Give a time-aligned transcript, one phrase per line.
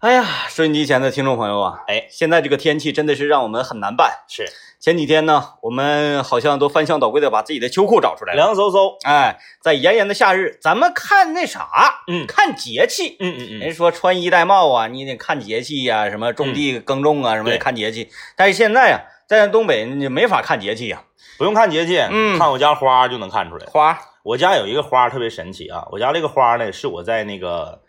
[0.00, 4.24] 哎呀，收音机前的听众朋友啊，哎，现在这个天气真的是让我们很难办。
[4.28, 4.44] 是
[4.78, 8.36] 前几天呢，我们好像都翻箱倒柜的把自己的秋裤找出来了。
[8.36, 13.16] 凉飕飕，哎，在炎炎的夏日，咱们看那啥，嗯看节气。
[13.18, 18.10] 嗯嗯嗯，人说穿衣戴帽啊，你得看节气呀、什么种地耕种啊，什么得看节气。
[18.36, 21.02] 但是现在啊、在咱东北你没法看节气呀、
[21.38, 23.64] 不用看节气，嗯看我家花就能看出来。
[23.66, 27.80] 花我家有一个花特别神奇啊，我家这个花呢是我在那个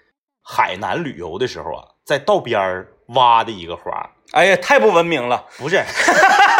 [0.41, 5.83] 海南旅游的时候啊，在道边儿挖的一个花，哎呀，太不文明了 不是，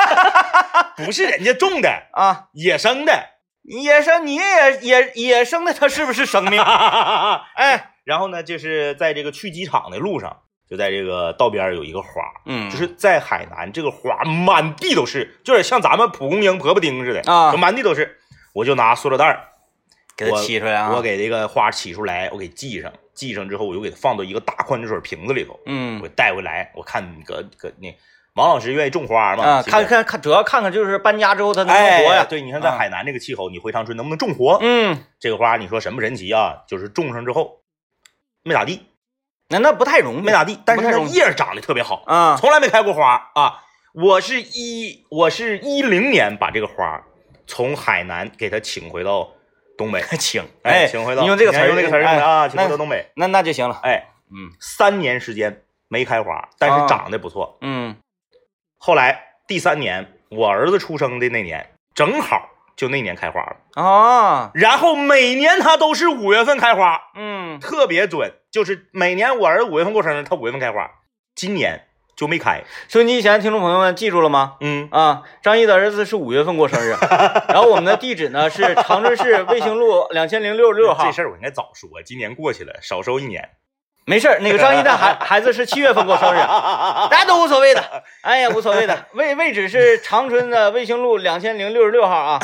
[0.98, 2.48] 不是人家种的，啊！
[2.54, 3.30] 野生的。
[3.64, 4.44] 野生，你也
[4.82, 6.62] 野野生的，它是不是生命？
[7.56, 12.08] 哎，然后呢，就是在这个去机场的路上，就在这个道边儿有一个花，
[12.46, 18.20] 嗯，就是在海南这个花满地都是，就是像咱们蒲公英、婆婆丁似的啊就满地都是。
[18.54, 19.50] 我就拿塑料袋儿
[20.16, 20.94] 给它我沏出来啊！
[20.96, 26.72] 我给这个花起出来，我给系上，系上之后，我又给它放到一个大矿泉水瓶子里头，嗯我带回来。
[26.76, 27.88] 我看搁搁那
[28.34, 29.44] 王老师愿意种花嘛？
[29.44, 32.26] 啊，看看看，主要看看就是搬家之后它能不能哎活呀？
[32.30, 34.60] 对，你看在啊海南这个气候，你回长春能不能种活？
[34.62, 36.64] 嗯，这个花你说神不神奇啊？
[36.68, 37.62] 就是种上之后
[38.44, 38.82] 没咋地，
[39.48, 42.36] 那那不太容易，没咋地，但是不太容易呢叶长得特别好，啊。
[42.38, 43.62] 从来没开过花啊。
[43.94, 47.02] 我是一我是一零年把这个花
[47.48, 49.32] 从海南给它请回到
[49.78, 53.80] 东北， 请，哎，请回到你用这个词儿，用这个词儿用的啊，请回到那东北，那那就行了。
[53.84, 54.52] 哎，嗯。
[54.60, 56.88] 三年时间没开花，但是啊。
[56.88, 57.58] 长得不错。
[57.62, 57.96] 嗯。
[58.78, 63.82] 后来第三年，我儿子出生的那年，正好就那年开花了。
[63.82, 70.92] 啊，然后每年它都是五月份开花，嗯，特别准，就是每年我儿子五月份过生日，他五月份开花，
[71.36, 72.64] 今年就没开。
[72.88, 74.56] 收音机前的听众朋友们记住了吗？
[74.62, 76.96] 嗯，啊，张毅的儿子是五月份过生日，
[77.50, 81.12] 然后我们的地址呢是长春市卫星路两千零六十六号这。
[81.12, 83.50] 事儿我应该早说，今年过去了，少收一年。
[84.08, 88.04] 没事儿，那个张毅的孩 孩子是七月份过生日，大家都无所谓的。
[88.22, 89.08] 哎呀，无所谓的。
[89.14, 92.40] 位位置是长春的卫星路两千零六十六号啊，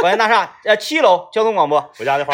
[0.00, 1.92] 广电大厦呃七楼交通广播。
[1.98, 2.32] 我家的花，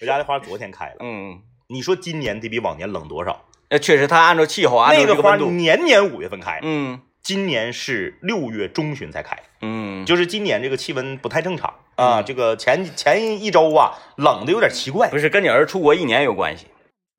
[0.00, 0.96] 我家的花昨天开了。
[1.00, 3.44] 嗯，你说今年得比往年冷多少？
[3.74, 12.22] 呃，确实，它按照气候，按照那个花这个温度，年年五月份开，嗯今年是六月中旬才开，嗯，就是今年这个气温不太正常啊。
[12.22, 16.68] 这个前前一周啊，冷的有点奇怪不是跟你儿子出国一年有关系，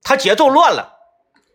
[0.01, 0.94] 他节奏乱了。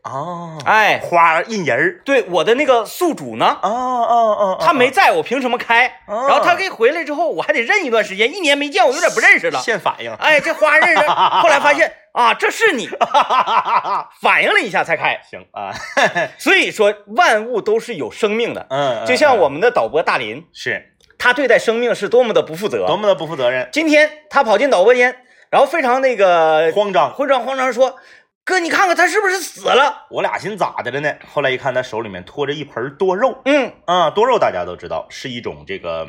[0.03, 0.59] 啊。
[0.65, 4.59] 哎，花印人儿对我的那个宿主呢，哦哦哦！
[4.61, 5.87] 他没在我凭什么开？
[6.07, 9.61] 啊然后他给回来之后，我还得认一段时间，一年没见，我有点不认识了。
[9.61, 12.89] 现反应，哎，这花认识， 后来发现啊，这是你，
[14.21, 15.21] 反应了一下才开。
[15.31, 15.73] 行啊，
[16.39, 22.87] 所以说，万物都是有生命的，嗯，就像嗯我们的导播大林，是他对待生命是多么的不负责。
[22.87, 25.15] 多么的不负责任，今天他跑进导播间，
[25.51, 27.13] 然后非常那个慌张。
[27.13, 27.97] 慌张慌张说
[28.45, 31.15] ：“哥，你看看他是不是死了我俩寻思咋的了呢？
[31.33, 36.09] 后来一看，他手里面托着一盆多肉？”嗯，啊，多肉大家都知道是一种这个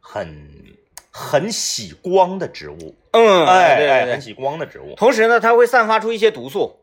[0.00, 0.50] 很
[1.12, 4.20] 很喜光的植物，嗯，哎哎，对对对很。
[4.20, 4.94] 喜光的植物。
[4.96, 6.80] 同时呢，它会散发出一些毒素。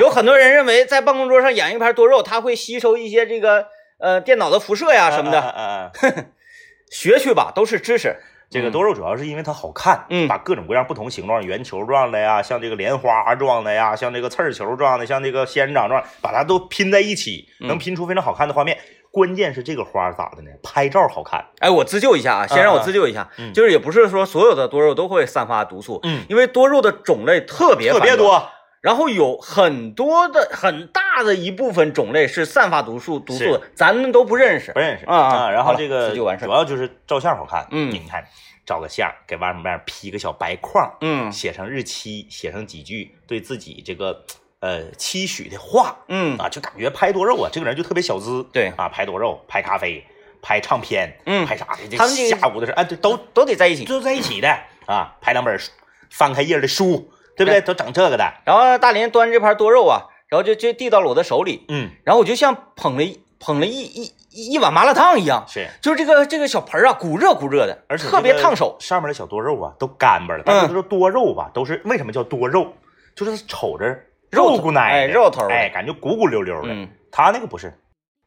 [0.00, 3.68] 有很多人认为，在办公桌上养一盘多肉，它会吸收一些这个
[3.98, 5.90] 呃电脑的辐射呀什么的。
[6.02, 6.32] 嗯
[6.90, 8.16] 学去吧，都是知识。
[8.48, 18.78] 这个多肉主要是因为它好看，嗯把各种各样不同形状，圆球状的呀，像这个莲花状的呀，像这个刺儿球状的，像这个仙人掌状，把它都拼在一起，嗯能拼出非常好看的画面。
[19.10, 20.50] 关键是这个花咋的呢？
[20.62, 21.42] 拍照好看。
[21.60, 28.46] 哎，我自救一下啊，先让我自救一下，嗯就是也不是说所有的多肉都会散发毒素，嗯，因为多肉的种类特别，特别多。
[28.86, 34.78] 然后有很多的很大的一部分种类是散发毒素毒素的，咱们都不认识不。
[34.78, 37.66] 认识啊啊然后这个就完事儿主要就是照相好看。
[37.72, 38.24] 嗯你看
[38.64, 44.22] 照个相，给外面面披个小白框，嗯写上日期，写上几句对自己这个
[44.60, 48.46] 呃期许的话嗯啊，就感觉拍多肉啊，这个人就特别小资。
[48.52, 50.06] 对啊，拍多肉，拍咖啡，
[50.40, 51.96] 拍唱片，嗯拍啥的，这
[52.28, 53.84] 下午的事，哎，对，都都得在一起。
[53.84, 54.48] 都在一起的
[54.86, 55.72] 啊，拍两本书
[56.08, 57.60] 翻开页的书，对不对？
[57.60, 65.68] 都整这个的，然后大林端这盘多肉啊，然后就就递到了我的手里，嗯，然后我就像捧了一捧了一一一一碗麻辣烫一样，是。
[65.80, 68.76] 就是这个这个小盆啊，鼓热鼓热的，而且特别烫手。
[68.80, 70.42] 上面的小多肉啊都干巴了。
[70.44, 72.74] 但是都说多肉吧，都是为什么叫多肉？
[73.14, 73.96] 就是瞅着
[74.30, 76.68] 肉骨奶哎肉头哎，感觉鼓鼓溜溜的。
[76.70, 76.88] 嗯。
[77.12, 77.72] 他那个不是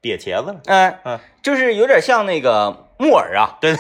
[0.02, 3.76] 瘪茄子了，嗯、嗯，就是有点像那个木耳啊，对，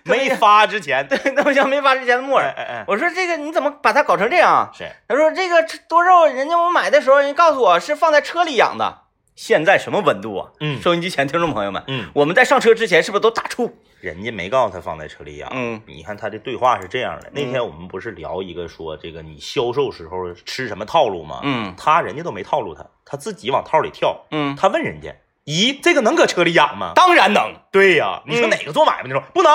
[0.04, 2.44] 没发之前， 对，那么像没发之前的木耳。
[2.44, 4.70] 哎哎哎，我说这个你怎么把它搞成这样啊？
[4.76, 9.02] 是他说这个多肉，人家我买的时候人家告诉我是放在车里养的，
[9.36, 10.50] 现在什么温度啊？
[10.60, 13.70] 嗯收音机前听众朋友们，嗯，我们在上车之前是不是都打怵？
[14.00, 15.50] 人家没告诉他放在车里养。
[15.52, 21.40] 嗯你看他的对话是这样的，那天我们不是聊一个说这个你销售时候吃什么套路吗？
[21.42, 24.24] 嗯他人家都没套路他，他自己往套里跳。
[24.30, 25.16] 嗯，他问人家，
[25.46, 26.92] 咦，这个能搁车里养吗？
[26.94, 27.56] 当然能。
[27.72, 29.50] 对呀，你说嗯哪个做买卖的说不能，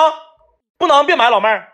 [0.78, 1.68] 不能，别买，老妹儿，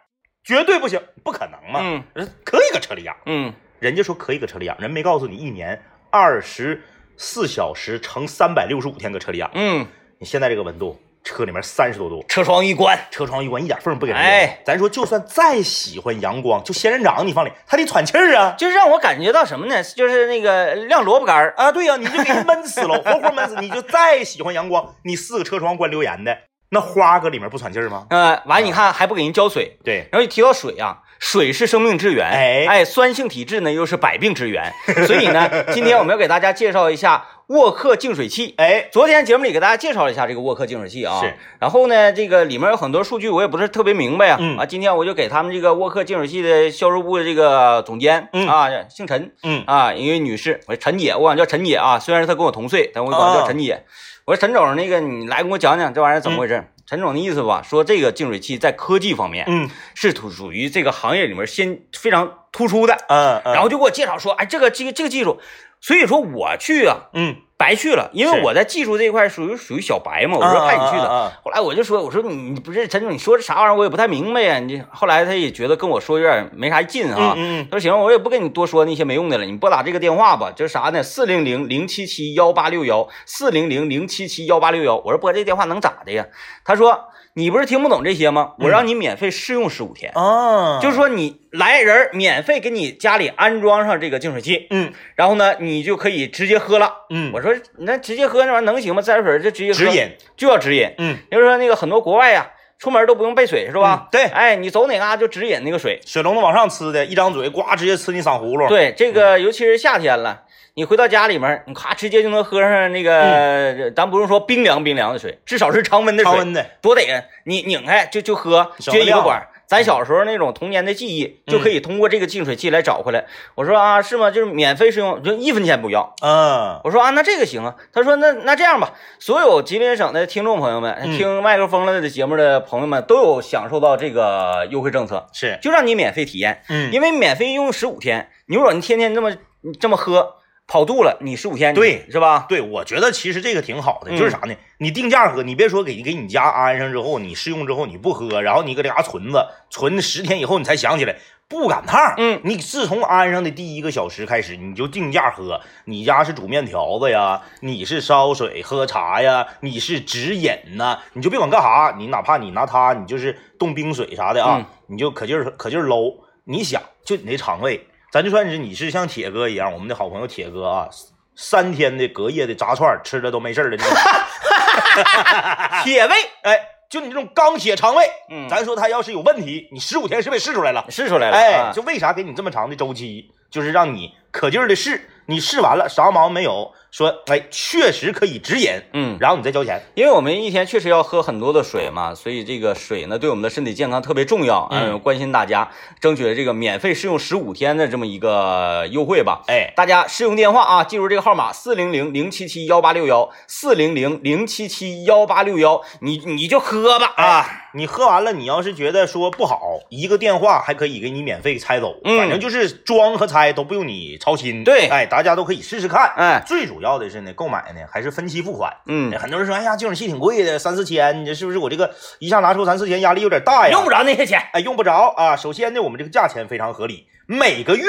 [0.44, 1.80] 绝对不行，不可能嘛。
[1.82, 6.82] 嗯人可以搁车里养，嗯，人家说可以搁车里养，人没告诉你一年二十
[7.16, 9.50] 四小时乘三百六十五天搁车里养。
[9.54, 9.86] 嗯，
[10.18, 14.60] 你现在这个温度，车里面三十多度，车窗一关，车窗一关，一点缝不给人哎。
[14.64, 18.54] 咱说，就算再喜欢阳光，就仙人掌你放里，它得喘气儿啊。
[18.58, 19.82] 就是让我感觉到什么呢？
[19.82, 21.54] 就是那个晾萝卜干儿。
[21.56, 23.56] 啊，对呀、你就给人闷死了， 活活闷死。
[23.56, 26.36] 你就再喜欢阳光，你四个车窗关留言的，
[26.70, 28.06] 那花搁里面不喘气儿吗？
[28.10, 32.66] 呃，完你看还不给人浇水，对，然后一提到水啊，水是生命之源，哎。
[32.68, 34.72] 哎，酸性体质呢又是百病之源，
[35.06, 38.54] 所以呢，今天我们要给大家介绍一下沃克净水器。
[38.58, 41.34] 哎，昨天节目里给大家介绍了一下这个沃克净水器啊，是。
[41.58, 44.56] 然后呢，这个里面有很多数据我也不是特别明白呀、嗯。
[44.56, 48.46] 啊，今天我就给他们这个沃克净水器的销售部的这个总监，嗯。
[48.46, 49.64] 啊，姓陈，嗯。
[49.66, 53.82] 啊，一位女士，我说陈姐，我管叫陈姐啊，虽然她跟我同岁，但我管她叫陈姐。
[54.26, 56.64] 我说陈总，那个你来给我讲讲这玩意儿怎么回事？
[56.86, 59.70] 陈总的意思吧，说这个净水器在科技方面，嗯。
[59.94, 65.40] 是属属于这个行业里面先非常突出的，嗯嗯，然后就给我介绍说，哎，这个这个这个技术，
[65.80, 71.06] 所以说我去啊，嗯，白去了，因为我在技术这一块属于属于小白嘛，我说派你去的。
[71.06, 74.58] 啊啊啊后来我就说，我说你你不是陈总，你说这啥玩意儿，我也不太明白呀。
[74.58, 77.34] 你后来他也觉得跟我说有点没啥劲啊。
[77.36, 81.02] 嗯嗯他说行，我也不跟你多说那些没用的了，你拨打这个电话吧，就是啥呢？
[81.02, 84.96] 四零零零七七幺八六幺，四零零零七七幺八六幺。
[84.96, 86.24] 我说拨这个电话能咋的呀？
[86.64, 88.54] 他说你不是听不懂这些吗？
[88.58, 90.12] 我让你免费试用十五天。
[90.14, 96.92] 嗯啊，就是说你来人免费给你家里安装上这个净水器，嗯然后呢，你就可以直接喝了。
[97.10, 99.00] 嗯，我说那直接喝那玩意儿能行吗？
[99.00, 100.92] 自来水就直接喝指引，就要直饮。
[100.98, 102.50] 嗯，就是说那个很多国外呀、
[102.80, 104.06] 出门都不用备水是吧？
[104.06, 106.00] 嗯对哎，你走哪嘎就指引那个水。
[106.06, 110.42] 水龙头往上呲的，一张嘴呱直接呲你嗓葫芦。，对，这个尤其是夏天了，
[110.74, 117.22] 你回到家里面，你咔直接就能喝上那个，咱不用说冰凉冰凉的水，至少是常温的水，常温的，多得呀！
[117.44, 119.46] 你拧开就就喝，省得量撅一个管儿。
[119.70, 123.26] 咱小时候那种童年的记忆，就可以通过这个净水器来找回来。
[123.54, 124.28] 我说啊，是吗？
[124.28, 126.12] 就是免费试用，就一分钱不要。
[126.22, 127.76] 嗯我说啊，那这个行啊。
[127.92, 138.28] 他说那那这样吧，所有吉林省的听众朋友们，嗯听麦克风了的节目的朋友们，都有享受到这个优惠政策，是，就让你免费体验，嗯因为免费用十五天。
[138.46, 139.30] 你如果你天天这么
[139.78, 140.38] 这么喝，
[140.70, 142.46] 跑肚了，你十五天对是吧？
[142.48, 144.54] 对，我觉得其实这个挺好的，嗯就是啥呢？
[144.78, 151.16] 你定价喝，你别说给给你家安上之后，你试用之后你不喝，然后你搁这嘎存着，存十天以后你才想起来
[151.48, 152.14] 不赶趟。
[152.18, 155.60] 嗯，你自从安上的第一个小时开始，你就定价喝。
[155.86, 166.14] 你家是煮面条子呀，你是烧水喝茶呀，你是直饮呐，你就别管干啥，你哪怕你拿它，你就是冻冰水啥的啊，嗯你就可劲儿可劲儿搂。
[166.44, 170.88] 你想，就你那肠胃，咱就算是你是像铁哥一样，我们的好朋友铁哥啊，
[171.36, 173.76] 三天的隔夜的炸串吃了都没事儿的
[175.84, 180.84] 铁胃，哎，就你这种钢铁肠胃，嗯咱说他要是有问题，你十五天是不是试出来了？
[180.88, 189.16] 试出来了，哎啊，就为啥给你这么长的周期，就是让你可劲儿的试，你试完了啥毛病没有，说哎确实可以直饮，嗯。
[189.20, 189.80] 然后你再交钱。
[189.94, 194.68] 因为我们一天确实要喝很多的水嘛，所以这个水呢对我们的身体健康特别重要。
[194.72, 199.42] 嗯关心大家争取这个免费试用十五天的这么一个优惠吧。
[199.46, 207.46] 哎，大家试用电话啊，记住这个号码四零零零七七幺八六幺四零零零七七幺八六幺，你你就喝吧啊。
[207.72, 209.60] 你喝完了，你要是觉得说不好，
[209.90, 214.64] 一个电话还可以给你免费拆走，嗯反正就是装和拆都不用你操心。
[214.64, 216.10] 对哎，大家都可以试试看。
[216.16, 218.74] 哎，最主要的是呢，购买呢还是分期付款。
[218.86, 223.70] 嗯哎，很多人说，哎呀，净水器挺贵的，三四千，你这是不是我这个一下拿出三四千，压力有点大呀？
[223.70, 224.40] 用不着那些钱。
[224.54, 225.36] 哎，用不着啊。
[225.36, 227.84] 首先呢，我们这个价钱非常合理，每个月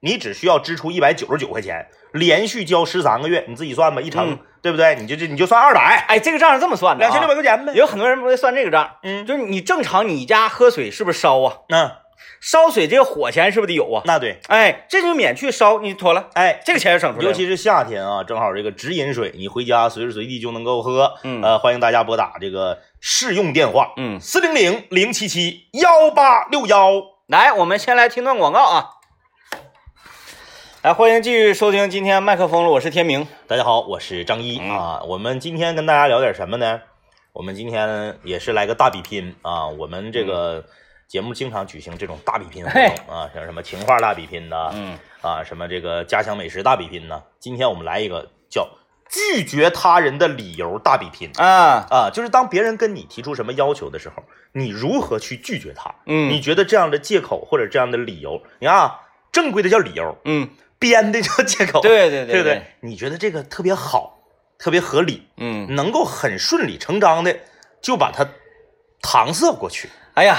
[0.00, 4.94] 你只需要支出一百九十九块钱，连续交十三个月，你自己算吧，一乘、嗯对不对？
[4.98, 7.72] 你就这你就算二百，哎，这个账是这么算的、啊，两千六百块钱呗。
[7.74, 11.56] 有很多人不会算这个账，嗯就是你正常你家喝水是不是烧啊？
[11.68, 11.90] 嗯，
[12.40, 14.02] 烧水这个火钱是不是得有啊？
[14.04, 16.60] 那对，哎，这就免去烧，你妥了，哎。
[16.64, 17.30] 这个钱省出来了。
[17.30, 21.14] 尤其是夏天啊，正好这个直饮水，你回家随时随地就能够喝。
[21.22, 27.02] 嗯呃，欢迎大家拨打这个试用电话，嗯，四零零零七七幺八六幺。
[27.26, 28.90] 来，我们先来听段广告啊。
[30.82, 33.26] 来，欢迎继续收听今天麦克风了，我是天明。
[33.46, 35.02] 大家好，我是张一嗯啊。
[35.06, 36.82] 我们今天跟大家聊点什么呢？
[37.32, 39.66] 我们今天也是来个大比拼啊。
[39.66, 40.66] 我们这个
[41.08, 47.22] 节目经常举行这种大比拼活动啊，像什么情话大比拼呐，嗯，啊，什么这个家乡美食大比拼呐。
[47.38, 48.68] 今天我们来一个叫
[49.08, 55.94] 拒绝他人的理由大比拼啊，啊，就是当别人跟你提出什么要求的时候，你如何去拒绝他？
[56.06, 62.62] 嗯你觉得这样的借口或者这样的理由，你看啊，正规的叫理由，嗯，编的叫借口， 对对对不对，？
[62.80, 64.18] 你觉得这个特别好，
[64.58, 67.38] 特别合理，嗯，能够很顺理成章的
[67.80, 68.26] 就把它
[69.02, 69.88] 搪塞过去。
[70.14, 70.36] 哎呀，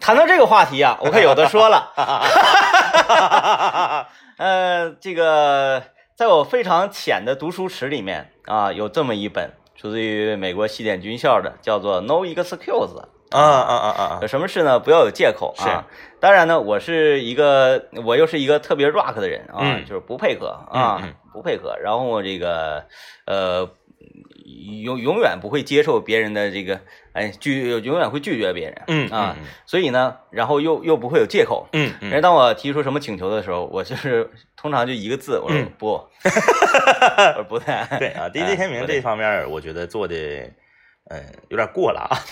[0.00, 1.92] 谈到这个话题啊，我可有的说了。
[4.38, 5.82] 呃，这个
[6.14, 12.66] 在我非常浅的读书池里面啊，有这么一本出自于美国西点军校的，叫做《No Excuse》。
[13.32, 14.18] 啊啊啊啊啊！
[14.22, 14.78] 有什么事呢？
[14.78, 15.84] 不要有借口啊！
[16.20, 21.76] 当然呢，我是一个，我又是一个特别 rock 的人啊，嗯就是不配合啊，嗯嗯不配合。
[21.82, 22.84] 然后这个
[23.26, 23.68] 呃，
[24.82, 26.80] 永永远不会接受别人的这个，
[27.12, 28.82] 哎，拒永远会拒绝别人。
[28.88, 31.68] 嗯啊，嗯所以呢，然后又又不会有借口。
[31.72, 36.10] 嗯嗯人当我提出什么请求的时候，我就是通常就一个字，我说嗯不， 我
[37.34, 40.14] 说不太 对啊，DJ 哎天明这方面，我觉得做的，
[41.10, 42.16] 嗯，有点过了啊。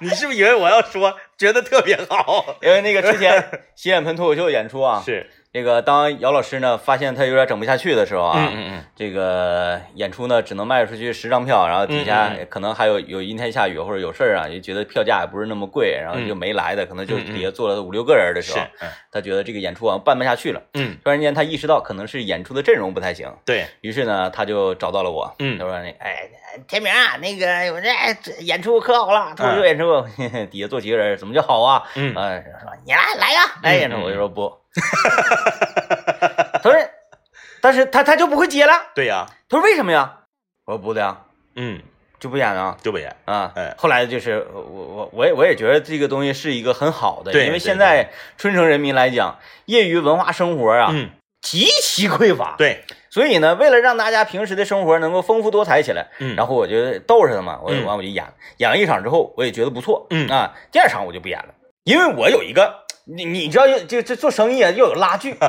[0.00, 2.56] 你是不是以为我要说觉得特别好？
[2.62, 18.66] 因为那个之前洗脸盆脱口秀演出啊，是，这个当姚老师呢发现他有点整不下去的时候啊，嗯嗯嗯，这个演出呢只能卖出去十张票，然后底下可能还有有阴天下雨或者有事儿啊，就觉得票价也不是那么贵，然后就没来的，可能就底下坐了五六个人的时候，，
[19.12, 20.60] 他觉得这个演出啊办不下去了。
[20.72, 26.28] 嗯，突然间他意识到可能是演出的阵容不太行，对，于是呢他就找到了我，嗯他说那哎
[26.66, 27.88] 天明啊，那个我这
[28.20, 31.84] 这演出可好了，脱口秀演出，嘿嘿底下坐几个人，怎么叫好啊？
[31.94, 32.12] 嗯。
[32.16, 34.52] 呃，说你来来呀，来演出，我就说不，
[36.62, 36.74] 他说，
[37.60, 38.72] 但是他他就不会接了。
[38.94, 40.20] 对呀，他说为什么呀？
[40.66, 41.18] 我说不的呀，
[41.56, 41.80] 嗯，
[42.18, 43.52] 就不演了就不演，啊。
[43.54, 51.10] 哎后来就是我我我也我也觉得这个东西是一个很好的，因为现在春城人民来讲，业余文化生活啊、嗯，
[51.42, 58.24] 极其匮乏，对，所以呢，为了让大家平时的生活能够丰富多彩起来，嗯，然后我就逗着他嘛，我嗯完我就演，
[58.56, 61.54] 演了一场之后，我也觉得不错，嗯啊，第二场我就不演了，
[61.84, 62.83] 因为我有一个。
[63.06, 65.36] 你你知道，这这做生意啊，又有拉锯。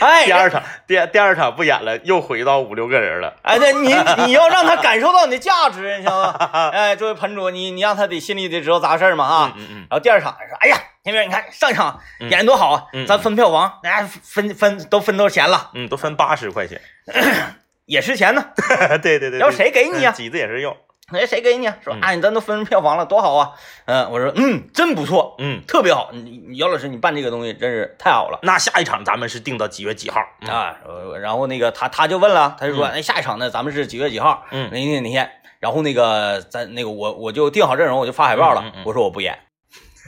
[0.00, 3.34] 哎，第二场，第第二场不演了，又回到五六个人了。
[3.42, 3.94] 哎，对你
[4.26, 6.70] 你要让他感受到你的价值，你知道吗？
[6.72, 9.52] 哎，作为盆主，你你让他得心里得知道咋回事儿嘛啊。
[9.56, 16.80] 嗯嗯然后第二场说，哎呀，天明，你看上一场嗯演的多好啊，嗯咱分票房，哎，分分都分多少钱了，嗯，都分八十块钱。
[17.86, 18.44] 也是钱呢。
[19.02, 20.76] 对对对，要谁给你啊嗯几子也是用。
[21.12, 21.76] 哎，谁给你啊？
[21.82, 23.52] 说嗯哎，咱都分票房了，多好啊！
[23.86, 26.10] 嗯，我说嗯，真不错，嗯，特别好。
[26.12, 28.38] 你你姚老师，你办这个东西真是太好了。
[28.42, 30.20] 那下一场咱们是定到几月几号？
[30.40, 34.44] 嗯啊，呃然后那个他他就问了，他就说，嗯哎，下一场呢，咱们是几月几号？
[34.50, 35.30] 嗯哪天哪天？
[35.60, 38.64] 然后那个咱那个我我就定好阵容，我就发海报了。
[38.84, 39.38] 我说我不演。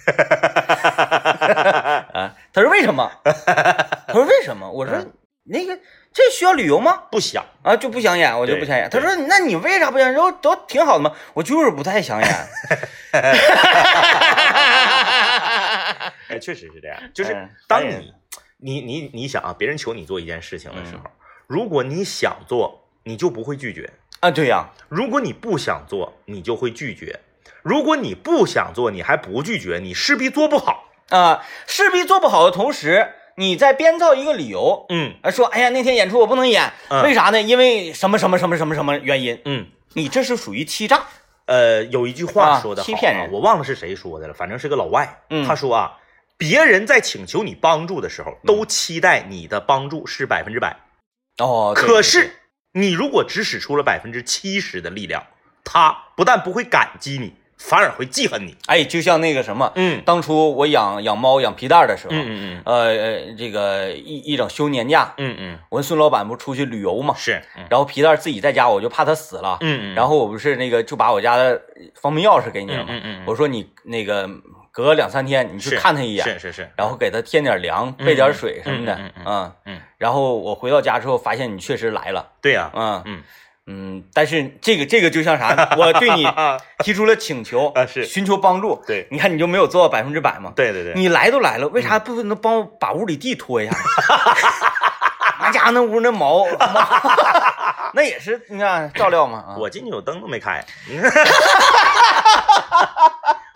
[2.13, 3.11] 啊，他说为什么？
[3.25, 4.71] 他说为什么？
[4.71, 5.13] 我说嗯
[5.45, 5.79] 那个
[6.14, 7.02] 这需要理由吗？
[7.11, 7.44] 不想。
[7.62, 8.88] 啊，就不想演，我就不想演。
[8.88, 10.14] 他说那你为啥不想演？
[10.14, 11.12] 都都挺好的嘛。
[11.35, 12.30] 我就是不太想演。
[16.28, 18.14] 哎，确实是这样，就是嗯当你
[18.59, 21.11] 你你你想啊，别人求你做一件事情的时嗯候，
[21.47, 23.90] 如果你想做，你就不会拒绝；
[24.21, 27.18] 啊，对呀、如果你不想做，你就会拒绝；
[27.62, 30.92] 如果你不想做，你还不拒绝，你势必做不好。
[31.11, 37.41] 啊，势必做不好的同时，你再编造一个理由，嗯啊，说哎呀那天演出我不能演，嗯为啥呢？
[37.41, 39.41] 因为什么什么什么什么什么原因？
[39.45, 41.03] 嗯，你这是属于欺诈。
[41.47, 45.23] 呃，有一句话啊说的好、欺骗人我忘了是谁说的了，反正是个老外。
[45.29, 45.99] 嗯他说啊，
[46.38, 50.76] 别人在请求你帮助的时候，嗯都期待你的帮助是百分之百。
[51.38, 52.35] 哦，对可是
[52.73, 55.26] 你如果只使出了百分之七十的力量，
[55.64, 58.57] 他不但不会感激你，反而会记恨你。
[58.67, 60.03] 哎，就像那个什么，嗯。
[60.05, 65.59] 当初我养养猫养皮蛋的时候，嗯嗯呃呃，这个一一整休年假，嗯嗯。
[65.71, 67.65] 我跟孙老板不出去旅游嘛嗯，，是，嗯。
[67.71, 71.61] 然后皮蛋自己在家，我就怕它死了，嗯嗯，然后我不是那个就把我家的
[71.95, 74.29] 方便钥匙给你了嘛，嗯嗯嗯，我说你那个
[74.73, 79.53] 隔两三天你去看他一眼，是是是，然后给他添点粮，备点水什么的，嗯嗯嗯嗯。
[79.67, 83.03] 嗯，然后我回到家之后发现你确实来了，对呀，嗯。
[83.07, 83.23] 嗯
[83.66, 85.66] 嗯，但是这个这个就像啥呢？
[85.78, 90.52] 我对你啊， 提出了请求啊是寻求帮助，对你看你就没有做到百分之百嘛？
[90.54, 93.75] 对对对，你来都来了，为啥不能帮我把屋里地拖一下？
[95.40, 96.88] 那家伙那屋那毛，毛
[97.92, 99.56] 那也是你看照料嘛啊。
[99.59, 100.64] 我进去我灯都没开，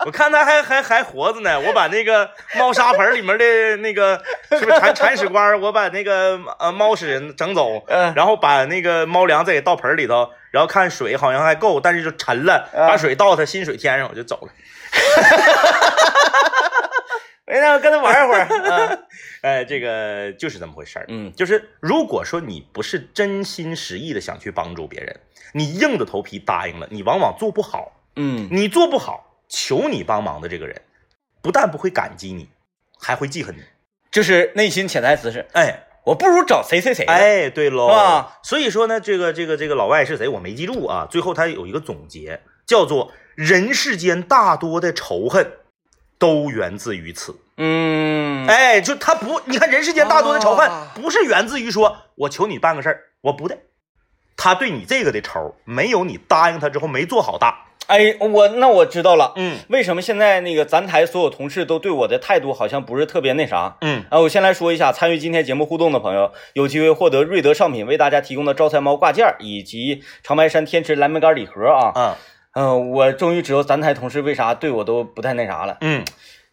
[0.05, 1.59] 我看它还还还活着呢。
[1.59, 5.59] 我把那个猫砂盆里面的那个是不是铲铲屎官？
[5.59, 14.53] 我把那个呃猫屎整走，嗯然后把那个猫粮再给倒盆里头，然后看水好像还够，但是就沉了，嗯把水倒它新水添上，我就走了。
[17.45, 18.47] 哎，那我跟他玩一会儿。
[18.49, 19.03] 嗯
[19.41, 21.05] 呃，这个就是这么回事儿。
[21.07, 25.19] 嗯就是如果说你不是真心实意的想去帮助别人，
[25.53, 27.91] 你硬着头皮答应了，你往往做不好。
[28.15, 30.81] 嗯你做不好，求你帮忙的这个人，
[31.41, 32.47] 不但不会感激你，
[32.97, 33.61] 还会记恨你。
[34.11, 37.05] 就是内心潜台词是，哎我不如找谁谁谁。
[37.05, 40.27] 哎，对喽，是吧所以说呢，这个这个这个老外是谁？
[40.27, 41.07] 我没记住啊。
[41.11, 45.51] 最后他有一个总结，叫做“人世间大多的仇恨，
[46.17, 47.39] 都源自于此”。
[47.57, 53.57] 嗯，哎，就他不，你看人世间大多的仇恨啊，不是源自于说我求你办个事儿，我不的，
[54.35, 57.65] 他对你这个的仇，没有你答应他之后没做好大。
[57.89, 59.33] 哎，我那我知道了。
[59.35, 63.77] 嗯为什么现在那个咱台所有同事都对我的态度好像不是特别那啥？
[63.81, 71.91] 嗯啊，我先来说一下，参与今天节目互动的朋友，有机会获得瑞德尚品为大家提供的招财猫挂件以及长白山天池蓝莓干礼盒啊。
[71.99, 72.17] 啊
[72.53, 75.77] 嗯、我终于知道咱台同事为啥对我都不太那啥了。
[75.81, 76.05] 嗯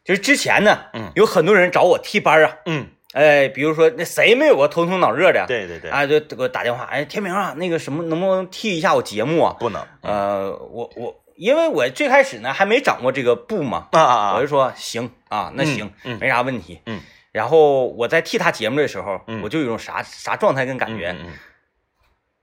[0.05, 5.45] 就是之前呢，嗯有很多人找我替班啊，嗯，哎，比如说那谁没有个头疼脑热的？
[5.49, 9.57] 对对对，啊，就给我打电话，哎，天明啊，那个什么，能不能替一下我节目啊？
[9.59, 16.81] 不能呃，我我因为我最开始呢还没掌握这个步嘛，啊啊啊我就说行啊，那行，嗯嗯没啥问题。
[16.87, 17.00] 嗯，
[17.33, 21.33] 然后我在替他节目的时候，嗯我就有种啥啥状态跟感觉，嗯嗯嗯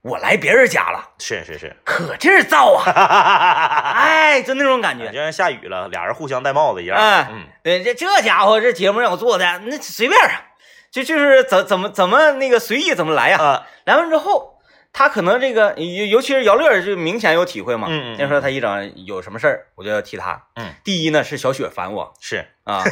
[0.02, 2.84] 我来别人家了，是是是，可劲儿造啊，
[3.96, 5.06] 哎，就那种感觉。
[5.10, 6.98] 就像下雨了，俩人互相戴帽子一样。
[6.98, 10.44] 哎嗯对，这这家伙这节目让我做的，那随便啊，
[10.92, 14.53] 就就是怎怎么怎么那个随意怎么来呀、啊来完之后，
[14.96, 17.88] 他可能这个尤尤其是姚乐就明显有体会嘛。
[17.90, 20.40] 嗯嗯嗯先说他一整有什么事儿，我就要提他。
[20.54, 22.82] 嗯，第一呢是小雪烦我是啊，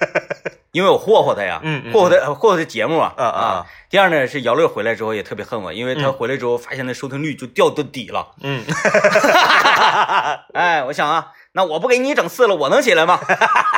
[0.72, 1.60] 因为我霍霍他呀，
[1.92, 8.34] 霍霍他霍霍他节目啊啊第二呢是姚乐回来之后也特别恨我，因为他嗯回来之后发现那收听率就掉到底了。
[8.42, 8.64] 嗯
[10.54, 13.18] 哎，我想啊，那我不给你整四了，我能起来吗？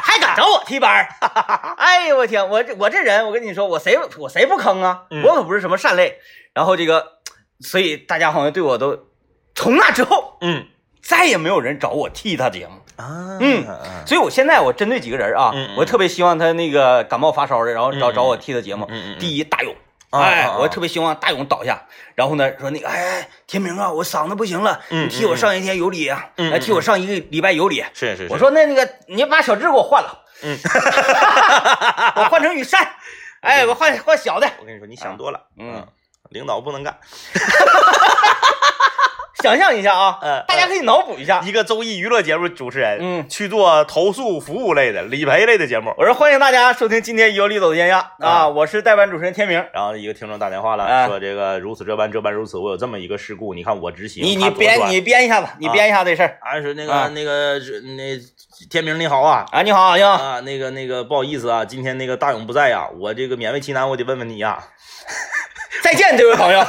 [0.02, 1.08] 还敢找我替班儿？
[1.76, 5.02] 哎呦我天，我这我这人，我跟你说，我谁我谁不坑啊？
[5.10, 6.18] 嗯我可不是什么善类。
[6.54, 7.17] 然后这个，
[7.60, 9.06] 所以大家好像对我都，
[9.54, 10.66] 从那之后嗯
[11.02, 12.74] 再也没有人找我替他节目。
[12.96, 13.64] 啊嗯
[14.06, 18.88] 所以我现在我针对几个人啊，我特别希望他那个感冒发烧的，然后找找我替他节目。
[19.18, 19.74] 第一，大勇。
[20.10, 27.84] 啊哎，我特别希望大勇倒下，然后呢说那个，哎，哎天明啊，我嗓子不行了，嗯你替我上一天有理啊，来替我上一个礼拜有理。
[27.92, 30.56] 是是是，我说那那个，你把小智给我换了，嗯，
[32.16, 32.80] 我换成雨山，
[33.42, 35.46] 哎，我换换小的，我跟你说，你想多了。
[35.58, 35.86] 嗯，
[36.30, 36.98] 领导不能干。
[39.40, 41.40] 想象一下啊， 嗯大家可以脑补一下。
[41.44, 45.94] 一个周易娱乐节目主持人，嗯去做投诉服务类的、理赔类的节目。
[45.96, 49.64] 我说欢迎大家收听今天由李走天下啊，啊我是代班主持人天明。
[49.72, 57.60] 然后一个听众打电话了，哎说这个如此这般这般如此，我有这么一个事故，你看我执行，你你编你编一下子，你编一下这事儿啊说那个、啊那个
[57.96, 58.18] 那
[58.68, 59.62] 天明你好啊啊。
[59.62, 64.58] 你好，你好，啊那个那个不好意思啊，今天那个大勇不在呀、我这个勉为其难，我得问问你呀
[65.88, 66.60] 再见，这位朋友。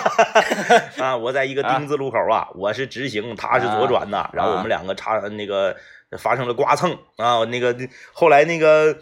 [1.03, 5.75] 啊我在一个丁字路口啊，我是直行，他是左转的，然后我们两个差那个
[6.17, 7.75] 发生了刮蹭啊，那个
[8.13, 8.95] 后来那个。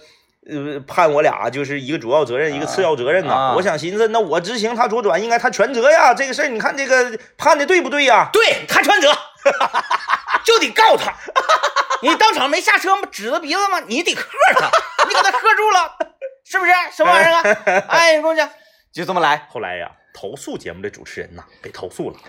[0.50, 3.34] 呃，判我俩就是一个主要责任，一个次要责任呐。
[3.34, 6.14] 啊我想寻思，那我直行，他左转，应该他全责呀。
[6.14, 8.30] 这个事儿，你看这个判的对不对呀？
[8.32, 9.12] 对他全责，
[10.46, 11.14] 就得告他。
[12.02, 13.02] 你当场没下车吗？
[13.12, 13.82] 指着鼻子吗？
[13.88, 14.24] 你得喝
[14.56, 14.70] 他，
[15.06, 15.98] 你给他喝住了，
[16.46, 16.72] 是不是？
[16.96, 17.84] 什么玩意儿啊？
[17.90, 18.50] 哎，你跟我讲，
[18.94, 19.48] 就这么来。
[19.50, 22.18] 后来呀，投诉节目的主持人呐被投诉了。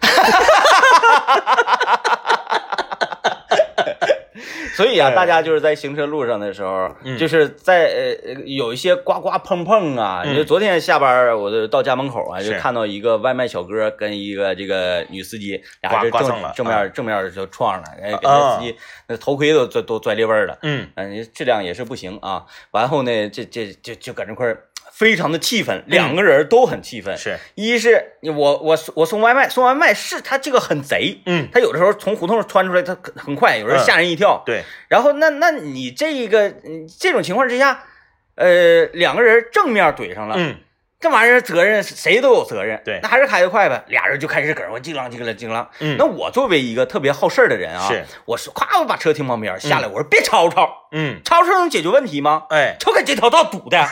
[4.76, 10.22] 所以啊，哎大家就是在行车路上的时候，嗯就是在有一些刮刮碰碰啊。
[10.24, 18.76] 嗯就昨天下班，我就到家门口啊，就看到一个外卖小哥跟一个这个女司机，俩人正正面正面就撞上了，哎，给啊那司机
[19.08, 20.56] 那头盔都都都拽裂纹了。
[20.62, 22.44] 嗯嗯，质量也是不行啊。
[22.70, 24.67] 完后呢，这这就就搁这块儿
[24.98, 27.16] 非常的气愤，两个人都很气愤。
[27.16, 34.42] 是，一是我我我送外卖，送外卖是他这个很贼，嗯，他有的时候从胡同窜出来，他很很快，有时候吓人一跳。
[34.44, 37.84] 对，然后那那你这个嗯这种情况之下，
[38.34, 40.56] 呃，两个人正面怼上了，嗯
[41.00, 43.84] 这玩意儿责任谁都有责任，对那还是开得快呗。
[43.86, 45.64] 俩人就开始搁这块叽啷叽啷叽啷。
[45.78, 52.44] 嗯那我作为一个特别好事儿的人啊，是我是咵我把车停旁边下来，我说别吵吵，嗯，吵吵能解决问题吗？
[52.50, 53.86] 哎，就给这条道堵的，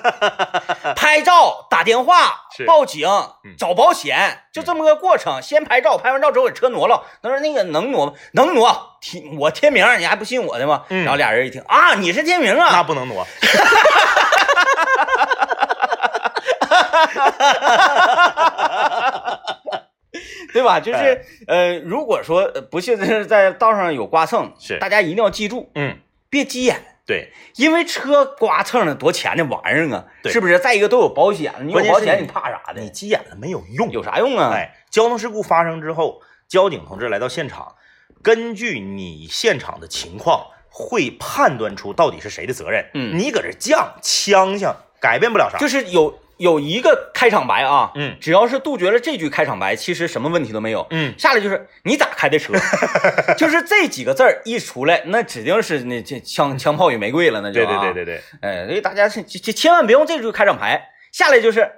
[0.94, 3.08] 拍照、打电话、报警、
[3.44, 5.40] 嗯找保险，就这么个过程。
[5.40, 7.02] 先拍照，拍完照之后给车挪了。
[7.22, 8.12] 他说那个能挪吗？
[8.32, 8.98] 能挪。
[9.00, 10.82] 天，我天明，你还不信我的吗？
[10.90, 13.26] 嗯然后俩人一听啊，你是天明那啊，不能挪。
[20.52, 20.80] 对吧？
[20.80, 25.98] 就是呃，如果说呃不幸是在道上有刮蹭，是大家一定要记住，嗯，
[26.28, 26.82] 别急眼。
[27.06, 30.58] 对，因为车刮蹭了多钱的玩意儿啊，对是不是？
[30.60, 32.80] 再一个都有保险，你有保险你怕啥的？
[32.80, 34.52] 你急眼了没有用，有啥用啊？
[34.54, 37.74] 哎，交通事故发生之后，交警同志来到现场，
[38.22, 42.88] 根据你现场的情况，会判断出到底是谁的责任。
[42.94, 45.58] 嗯你搁这犟呛呛，改变不了啥。
[45.58, 48.16] 就是有有一个开场白啊，嗯。
[48.20, 50.86] 只要是杜绝了这句开场白，其实什么问题都没有。
[50.90, 52.54] 嗯，下来就是你咋开的车，
[53.38, 61.70] 就是这几个字儿一出来，那指定是那这枪枪炮与玫瑰了，那就、对啊、对对对对，哎，所以大家千千万别用这句开场白，下来就是，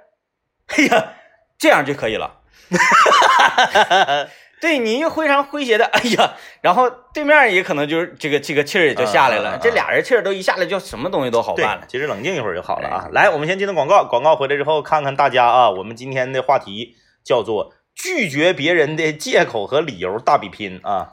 [0.67, 1.13] 哎呀，
[1.59, 2.39] 这样就可以了。
[4.63, 11.83] 对你一个非常诙谐的， 哎呀，然后对面也可能就是这个这个气儿也就下来了，这俩人气儿都一下来，就什么东西都好办了。
[11.85, 13.09] 其实冷静一会儿就好了啊。
[13.11, 16.95] 来，我们先进段广告，广告回来之后看看大家啊，我们今天的话题
[17.25, 21.09] 叫做拒绝别人的借口和理由大比拼啊。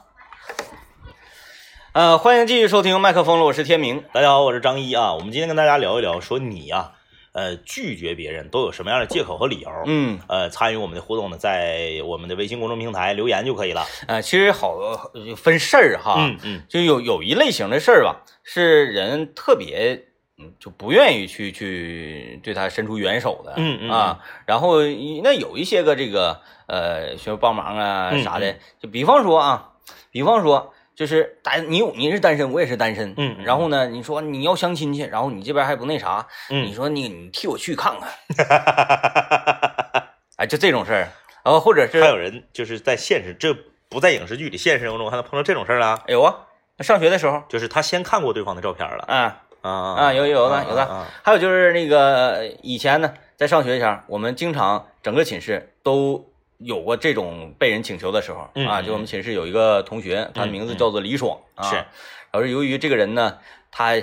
[1.93, 4.05] 呃，欢迎继续收听麦克风了，我是天明。
[4.13, 5.15] 大家好，我是张一啊。
[5.15, 6.93] 我们今天跟大家聊一聊，说你啊，
[7.33, 9.71] 呃，拒绝别人都有什么样的借口和理由？
[9.87, 13.85] 嗯，呃，参与我们的互动呢，在我们的微信公众平台留言就可以了。
[14.09, 14.75] 呃，其实好
[15.15, 20.07] 呃分事儿哈，嗯嗯就有有一类型的事儿吧，是人特别
[20.39, 24.83] 嗯就不愿意去去对他伸出援手的，嗯嗯啊，然后
[25.23, 29.71] 那有一些个这个呃需要帮忙啊嗯啥的，就比方说啊，
[30.11, 30.73] 比方说。
[31.01, 33.35] 就是单你有你是单身，我也是单身，嗯。
[33.39, 38.11] 嗯然后呢，你说你要相亲去，然后你这边还不那啥，嗯你嗯，说你你替我去看看，
[40.37, 41.09] 哎，就这种事儿，
[41.43, 43.57] 然后或者是还有人就是在现实，这
[43.89, 46.03] 不在影视剧里，现实生活中还能碰到这种事儿啊？
[46.07, 46.37] 有啊，
[46.81, 51.07] 上学的时候，就是他先看过对方的照片了啊，啊啊有有的有的啊。
[51.23, 56.30] 还有就是那个呃以前呢，在上学前，我们经常整个寝室都
[56.61, 58.81] 有过这种被人请求的时候啊。
[58.81, 61.69] 就我们寝室有一个同学，他的名字叫做李爽啊。
[61.69, 61.87] 是，然
[62.33, 63.39] 后由于这个人呢，
[63.71, 64.01] 他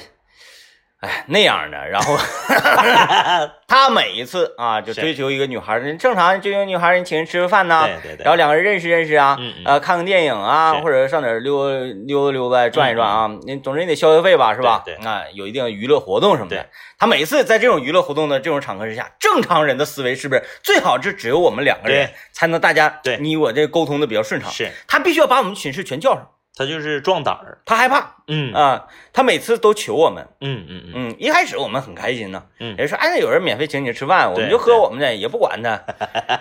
[1.00, 2.18] 哎那样的，然后
[3.68, 11.70] 他每一次啊就追求一个女孩儿，人正常追求女孩儿，人请人吃个饭呐，对对对然后两个人认识认识啊，嗯嗯呃，看个电影啊，或者上哪儿溜
[12.08, 14.82] 溜达溜达、转一转啊，你总之你得消消费吧，是吧？
[14.86, 16.66] 对对啊，有一定的娱乐活动什么的。
[16.98, 24.50] 他每次在这种娱乐活动的这种场合之下，正常人的思维是不是最好是只有我们两个人才能大家对你我这沟通的比较顺畅？
[24.52, 27.62] 是他必须要把我们寝室全叫上，他就是壮胆儿。
[27.66, 30.28] 他害怕嗯啊，他每次都求我们。
[30.42, 35.78] 嗯嗯嗯嗯，一开始我们很开心呢，嗯人说哎，那有人免费请你吃饭，我们就喝我们的，也不管他。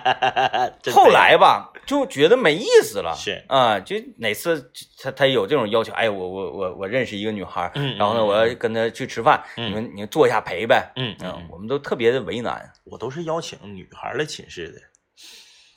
[0.83, 3.15] 真后来吧，就觉得没意思了。
[3.15, 10.91] 是啊，就哪次他他有这种要求，哎，我我我我认识一个女孩，嗯然后呢，嗯我要跟她去吃饭，嗯你们你们坐一下陪呗。
[10.97, 12.73] 嗯嗯嗯，，我们都特别的为难。
[12.85, 14.81] 我都是邀请女孩来寝室的。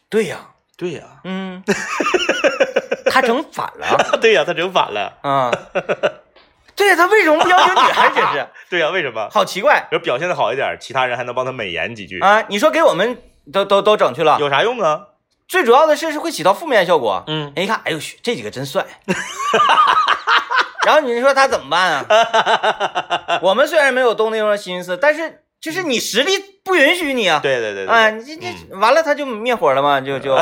[0.10, 1.62] 对呀，对呀，嗯，
[3.13, 5.13] 他整反了 对呀，他整反了。
[5.22, 5.52] 啊。
[6.76, 8.48] 对呀，他为什么不要求女孩解释？
[8.69, 9.28] 对呀，为什么？
[9.32, 12.43] 好奇怪要表现的好一点，其他人还能帮他美言几句，啊！
[12.48, 15.02] 你说给我们都都都整去了，有啥用啊？
[15.48, 17.24] 最主要的是是会起到负面效果。
[17.28, 18.86] 嗯，人一看，哎呦，这几个真帅。
[20.86, 22.06] 然后你说他怎么办啊？
[23.41, 26.32] 我们虽然没有动那种心思，但是就是你实力
[26.63, 27.39] 不允许你啊。
[27.43, 30.39] 对对对对，啊，你这这完了他就灭火了嘛，就就。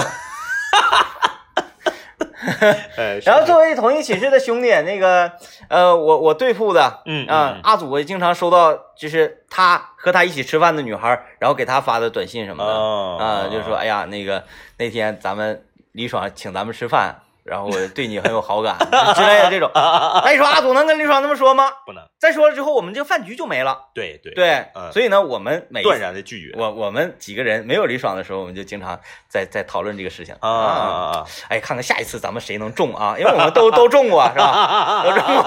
[2.98, 5.32] 哎， 然后作为同一寝室的兄弟，那个
[5.68, 13.18] 呃，我我对铺的，嗯啊嗯，阿祖也经常收到，就是他和他一起吃饭的女孩，然后给他发的短信什么的，哦。
[13.20, 14.44] 啊，就说哎呀，那个
[14.78, 17.16] 那天咱们李爽请咱们吃饭，
[17.48, 18.78] 然后我对你很有好感
[19.16, 19.72] 之类的这种。
[19.74, 21.70] 那 你说阿祖能跟李爽那么说吗？
[21.86, 23.86] 不能，再说了之后，我们这个饭局就没了。
[23.94, 30.82] 对对对，嗯所以呢，我们每断然的拒绝我我们几个人没有李爽的时候，我们就经常在在讨论这个事情啊啊
[31.14, 33.16] 啊哎，看看下一次咱们谁能中啊？
[33.18, 34.44] 因为我们都都中过，是吧？
[34.46, 35.04] 啊！
[35.08, 35.44] 都中过。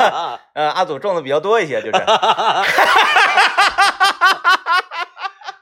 [0.54, 2.04] 呃，阿祖中的比较多一些，就是。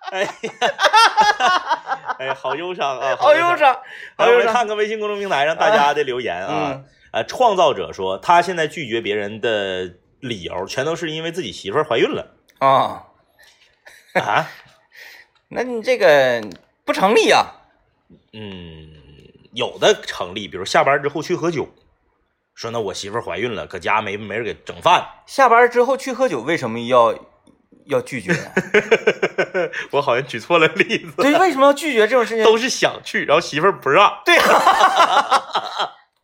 [0.13, 0.31] 哎呀，
[2.19, 3.57] 哎，好忧伤啊，好忧。
[3.57, 3.77] 伤，
[4.17, 4.53] 好忧伤。
[4.53, 6.85] 看看微信公众平台上大家的留言啊嗯。
[7.11, 13.07] 呃，创造者说他现在拒绝别人的理由，全都是因为自己媳妇儿怀孕了啊，
[14.15, 14.51] 啊。
[15.51, 16.43] 那你这个
[16.85, 17.47] 不成立啊。
[18.33, 18.91] 嗯，
[19.53, 21.69] 有的成立，比如下班之后去喝酒，
[22.55, 27.15] 说那我媳妇儿怀孕了，搁家没没人给整饭，下班之后去喝酒，为什么要
[27.89, 28.33] 要拒绝？
[29.91, 32.45] 我好像举错了例子，对，为什么要拒绝这种事情？
[32.45, 34.37] 都是想去，然后媳妇儿不让，对，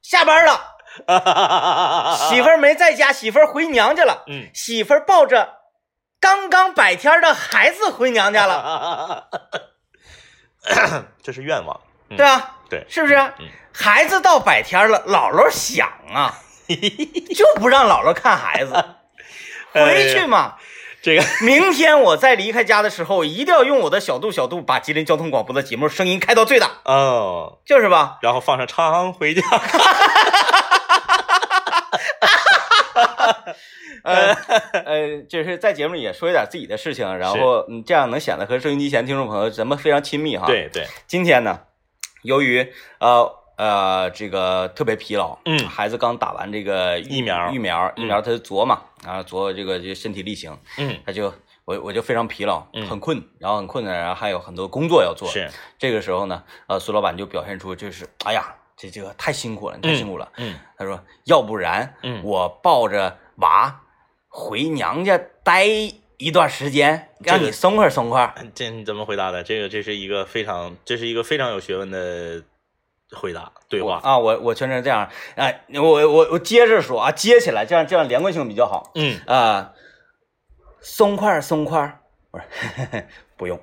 [0.02, 0.60] 下班了，
[2.28, 5.54] 媳妇儿没在家，媳妇儿回娘家了，嗯，媳妇儿抱着
[6.20, 9.28] 刚刚百天的孩子回娘家了，
[11.22, 12.16] 这是愿望，嗯。
[12.16, 13.32] 对啊，对，是不是？
[13.72, 16.34] 孩子到百天了，姥姥想啊，
[17.34, 18.72] 就不让姥姥看孩子。
[19.72, 20.54] 回去嘛。
[21.04, 28.18] 这个 明天我在离开家的时候，一定要用我的小度小度把吉林交通广播的节目声音开到最大，哦，就是吧？
[28.22, 29.42] 然后放上唱回家。
[34.02, 34.32] 呃
[34.84, 41.60] 呃，就是在节目里也说一点自己的事情，然后嗯，这样能显得和收音机前听众朋友咱们非常亲密哈。，对对，今天呢，
[42.22, 51.32] 由于呃呃这个特别疲劳，嗯孩子刚打完这个疫苗疫苗疫苗他就昨嘛，然后昨这个就身体力行，嗯，他就
[51.64, 55.28] 我我就非常疲劳，嗯很困，然后很困难，然后还有很多工作要做。
[55.28, 60.30] 是，这个时候呢，呃，苏老板就表现出就是，哎呀，这这个太辛苦了，太辛苦了。
[60.36, 63.80] 嗯他说，要不然，嗯我抱着娃
[64.28, 65.64] 回娘家待
[66.16, 68.34] 一段时间，让你松快松快。
[68.54, 69.42] 这你怎么回答的？
[69.42, 72.42] 这个这是一个非常这是一个非常有学问的
[73.14, 74.00] 回答对话。
[74.02, 79.72] 啊，我我全程这样，哎，我我我接着说啊，接起来，这样这样连贯性比较好嗯啊。
[80.80, 82.00] 松块松块，
[82.30, 82.44] 不是，
[83.38, 83.58] 不用，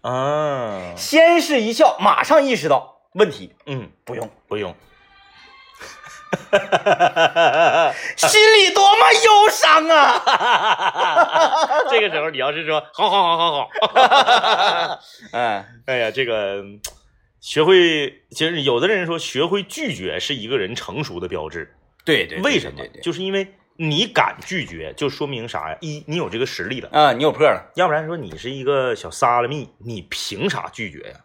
[0.00, 4.74] 啊，先是一笑，马上意识到问题，嗯，不用，不用。
[8.16, 10.20] 心里多么忧伤啊！
[11.88, 13.70] 这个时候你要是说好好好好好，
[15.32, 16.64] 哎哎呀，这个
[17.46, 21.72] 学会，其实有的人说学会拒绝是一个人成熟的标志。
[22.04, 22.88] 对对，对为什么对？
[22.88, 25.78] 对就是因为你敢拒绝，就说明啥呀？
[25.80, 27.70] 一，你有这个实力了；啊，你有破了。
[27.76, 31.20] 要不然说你是一个小撒拉蜜，你凭啥拒绝呀？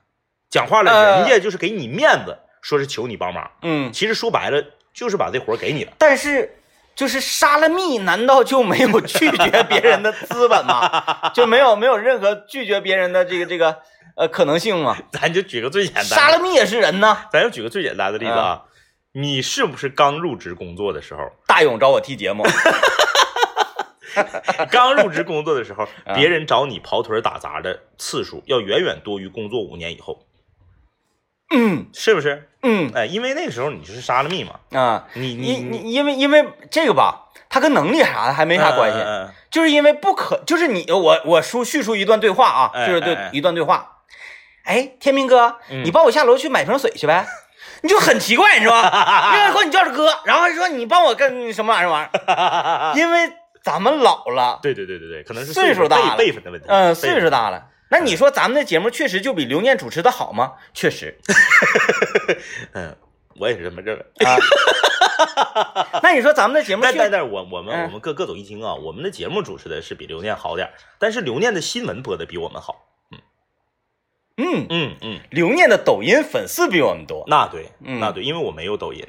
[0.52, 5.94] 讲话了，呃人家就是给你面子，说是求你帮忙，嗯，其实说白了就是把这活给你了。
[5.98, 6.56] 但是
[6.96, 11.32] 就是沙拉蜜，难道就没有拒绝别人的资本吗？
[11.34, 13.80] 就没有没有任何拒绝别人的这个这个
[14.16, 14.98] 呃可能性吗？
[15.12, 17.26] 咱就举个最简单的，沙拉米也是人呐。
[17.32, 18.64] 咱就举个最简单的例子啊，
[19.14, 22.44] 你是不是刚入职工作的时候，大勇找我踢节目，
[24.70, 30.26] 刚入职工作的时候，啊别人找你跑腿打杂的次数要远远多于工作五年以后，
[31.54, 32.48] 嗯是不是？
[32.64, 39.00] 嗯哎，因为那个时候你就是沙拉密嘛，啊，你你你你因为因为这个吧，它跟能力啥的还没啥关系，
[39.50, 43.98] 就是因为不可，就是你我我述叙述一段对话啊，哎就是对一段对话。
[44.64, 47.26] 哎，天明哥，嗯你帮我下楼去买瓶水去呗。
[47.84, 49.34] 你就很奇怪，你知道吧？
[49.38, 53.32] 因为管你叫着哥，然后还说你帮我干什么玩意儿玩意儿，因为
[53.64, 56.68] 咱们老了， 对对对对对，可能是岁数大了辈辈分的问题。
[56.70, 57.68] 嗯，辈岁数大了。
[57.90, 60.54] 那你说咱们的节目确实就比刘念主持的好吗？
[60.74, 61.18] 确实
[62.74, 62.96] 嗯，
[63.40, 64.26] 我也是这么认为。
[64.26, 64.38] 啊。
[66.04, 72.86] 那你说咱们的节目确但但但是我我们嗯我们各各走一清啊，我们的节目主持的是比刘念好点儿，但是刘念的新闻播的比我们好。
[74.42, 77.24] 嗯，嗯嗯，刘念的抖音粉丝比我们多。
[77.28, 79.06] 那对，嗯那对，因为我没有抖音。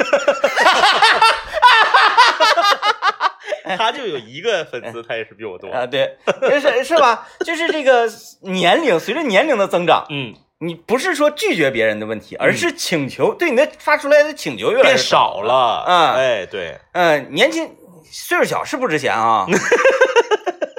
[3.77, 5.71] 他就有一个粉丝，他也是比我多。
[5.71, 7.27] 啊，对，就是是吧？
[7.41, 8.09] 就是这个
[8.43, 15.85] 年龄，随着年龄的增长，嗯，你不是说拒绝别人的问题，而是请求对你的发出来的请求越来越变少了。
[15.87, 19.47] 嗯哎，对，嗯，年轻岁数小是不值钱啊。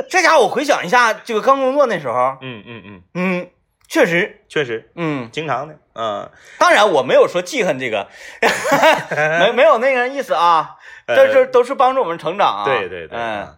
[0.09, 3.47] 这家伙，我回想一下，这个刚工作那时候，嗯嗯嗯，嗯，
[3.93, 4.89] 确实，确实。
[4.95, 5.75] 嗯，经常的。
[5.93, 6.27] 嗯，
[6.57, 8.07] 当然我没有说记恨这个，
[9.39, 11.15] 没没有那个意思啊，呃。
[11.15, 12.65] 这这都是帮助我们成长啊。
[12.65, 13.55] 对对对，嗯，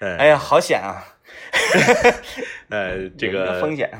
[0.00, 1.04] 嗯，哎呀，好险啊，
[2.70, 3.92] 呃，这个风险。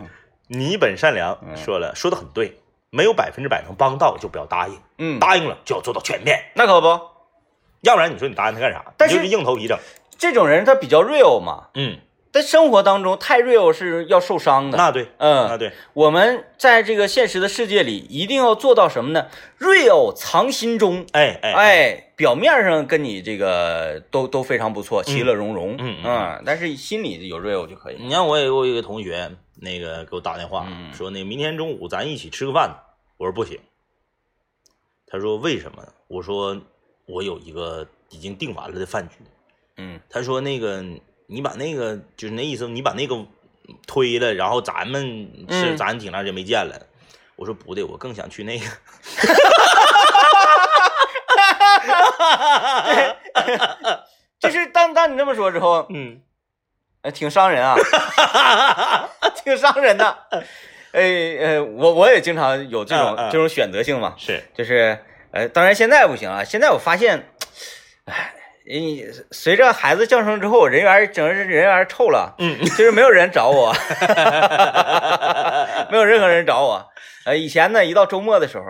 [0.49, 1.57] 你本善良嗯。
[1.57, 2.59] 说了，说的很对，
[2.91, 6.89] 没有百分之百能帮到就不要答应，嗯，答应了就要做到全面，那可不，
[7.83, 8.85] 要不然你说你答应他干啥？
[8.99, 9.79] 但是硬头皮整。
[10.19, 11.99] 这种人他比较 real 嘛，嗯，
[12.37, 14.77] 在生活当中太 real 是要受伤的。
[14.77, 21.07] 那对，嗯那嗯，对，我们在这个现实的世界里，一定要做到什么呢？real 藏心中。
[21.13, 27.97] 哎哎，哎，表面上跟你这个都都非常不错，其乐融融，嗯嗯但是心里有 real 就可以。
[27.99, 32.77] 你看我有我有一个同学，那个给我打电话、嗯说，那明天中午咱一起吃个饭。
[33.17, 33.59] 我说不行。
[35.07, 35.83] 他说为什么？
[36.09, 36.61] 我说
[37.07, 39.17] 我有一个已经订完了的饭局。
[39.79, 40.85] 嗯他说那个
[41.27, 43.17] 你把那个就是那意思，你把那个
[43.87, 45.03] 推了，然后咱们
[45.49, 46.81] 是、嗯咱挺长时间没见了。
[47.37, 48.65] 我说不对，我更想去那个。
[54.39, 56.21] 就是当当你这么说之后， 嗯，
[57.03, 57.75] 呃，挺伤人啊，
[59.43, 60.19] 挺伤人的。
[60.93, 61.03] 哎
[61.41, 64.99] 呃，我我也经常有这种这种选择性嘛，是，就是
[65.33, 67.29] 呃，当然现在不行啊，现在我发现，
[68.07, 68.35] 哎，
[68.69, 73.73] 你随着孩子降生之后，人缘整个人缘臭了，嗯， 就是没有人找我，
[75.91, 76.87] 没有任何人找我。
[77.25, 78.65] 呃，以前呢，一到周末的时候，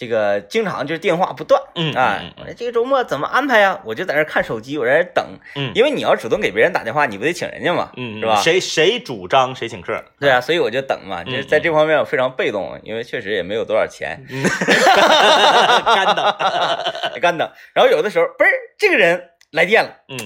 [0.00, 2.22] 这个经常就是电话不断，嗯啊
[2.56, 3.78] 这个周末怎么安排呀？
[3.84, 5.22] 我就在那看手机，我在那等，
[5.54, 5.72] 嗯。
[5.74, 8.36] 因为你要主动给别人打电话，你不得请人家嘛，嗯，是吧？
[8.40, 11.48] 谁谁主张谁请客，对啊，所以我就等嘛，就是嗯。
[11.48, 14.24] 在这方面我非常被动，因为确实也没有多少钱，
[15.84, 16.34] 干等，
[17.20, 17.50] 干等。
[17.74, 20.16] 然后有的时候，不是这个人来电了，嗯，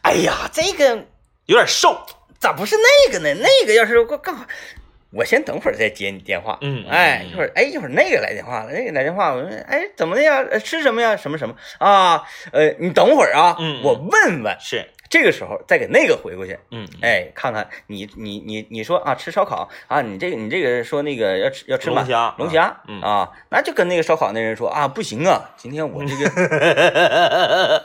[0.00, 1.04] 哎呀，这个
[1.44, 2.00] 有点瘦，
[2.40, 3.34] 咋不是那个呢？
[3.34, 4.46] 那个要是我干好，
[5.10, 6.58] 我先等会儿再接你电话。
[6.60, 10.44] 嗯嗯哎，嗯一会儿，哎，一会儿那个来电话了，那个来电话，我说，哎，怎么的呀？
[10.50, 11.16] 呃吃什么呀？
[11.16, 12.22] 什么什么啊？
[12.52, 14.56] 呃，你等会儿啊，嗯嗯我问问。
[14.60, 27.84] 是，这个时候再给那个回过去，嗯，哎，看看你你你你说啊，吃烧烤啊，你这个你这个说那个要吃要吃龙虾龙虾，嗯啊，那就跟那个烧烤那人说啊，不行啊，今天我这个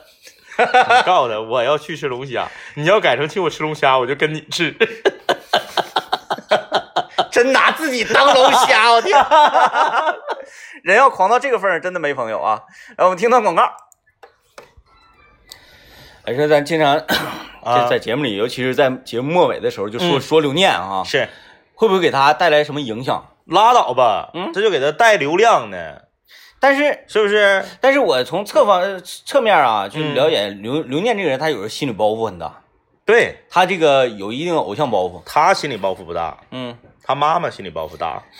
[0.57, 0.65] 你
[1.05, 4.75] 告诉他我要去吃龙虾，你要改成请我吃龙虾，我就跟你吃。
[7.33, 9.17] 真拿自己当龙虾，我天！
[10.83, 12.61] 人要狂到这个份儿，真的没朋友啊。
[12.95, 13.63] 来，我们听段广告。
[16.25, 16.95] 哎，说咱经常
[17.65, 21.27] 啊在在节目里，尤其是在节目末尾的时候，就说、嗯说刘念啊，是，
[21.73, 23.27] 会不会给他带来什么影响？
[23.45, 26.01] 拉倒吧，嗯这就给他带流量呢，
[26.59, 27.65] 但是，是不是？
[27.81, 32.61] 但是我从侧方侧面啊，去嗯了解刘、刘念这个人，他有时候心理包袱很大，
[33.05, 35.19] 对他这个有一定的偶像包袱。
[35.25, 38.21] 他心理包袱不大，嗯，他妈妈心理包袱大。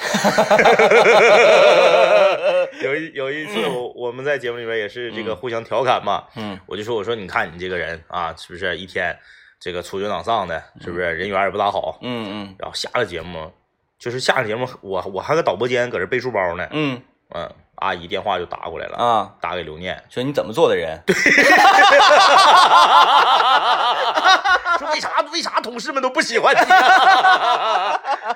[2.82, 6.60] 有一有一次我我们在节目里边也是这个互相调侃嘛，嗯。
[6.66, 9.16] 我就说我说你看你这个人啊，是不是一天
[9.60, 11.06] 这个粗酒囊丧的，是不是？
[11.14, 12.00] 人缘也不大好？
[12.02, 12.56] 嗯嗯。
[12.58, 13.52] 然后下了节目，
[14.00, 17.02] 就是下了节目，我我还搁导播间搁这背书包呢，嗯。
[17.36, 21.02] 嗯，阿姨电话就打过来了，啊，打给刘念，说你怎么做的人？
[24.78, 26.60] 说 为啥为啥同事们都不喜欢你？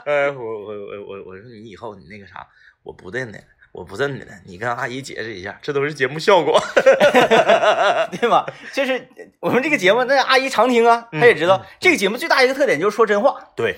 [0.06, 2.46] 呃， 我我我我我说你以后你那个啥，
[2.84, 3.40] 我不认的，
[3.72, 6.60] 我不认的了，你跟阿姨解释一下，这都是节目效果。
[8.20, 8.46] 对吧？
[8.74, 9.08] 就是
[9.40, 13.38] 我们这个节目，那阿姨常听啊，她也知道、这个节目最大一个特点就是说真话。
[13.56, 13.78] 对，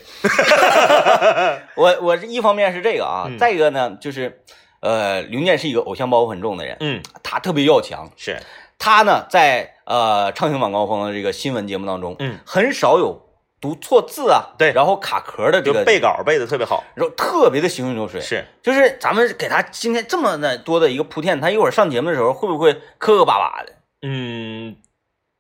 [1.76, 4.42] 我我是一方面是这个啊，嗯再一个呢就是，
[4.82, 8.10] 呃，刘念是一个偶像包袱很重的人，嗯，他特别要强。
[8.16, 8.40] 是，
[8.78, 13.20] 他呢在呃畅行晚高峰的这个新闻节目当中，嗯，很少有
[13.60, 18.22] 读错字啊，对然后卡壳的这个，就背稿背的特别好，然后特别的行云流水。
[18.22, 23.74] 是，就是咱们给他今天这么的多的一个铺垫，他一会儿上节目的时候会不会磕磕巴巴的？
[24.04, 24.78] 嗯，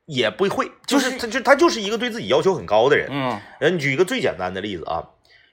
[0.07, 3.07] 也不会，就是他就他就是一个对自己要求很高的人。
[3.11, 5.09] 嗯人举一个最简单的例子啊，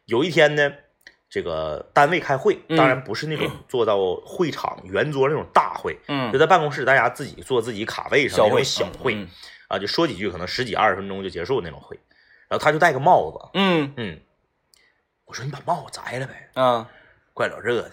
[0.07, 0.73] 有一天呢，
[1.29, 9.29] 这个单位开会，嗯当然不是那种坐到会场圆桌那种大会，就嗯，在办公室大家自己坐自己卡位上那种小会嗯
[9.69, 11.99] 啊，就说几句，可能十几二十分钟就结束那种会。
[12.49, 14.21] 然后他就戴个帽子，嗯嗯，
[15.25, 16.87] 我说你把帽子摘了呗，嗯，
[17.35, 17.93] 怪老热的，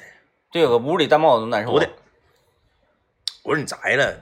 [0.52, 1.72] 对，搁屋里戴帽子难受。
[1.72, 4.16] 我说你摘了，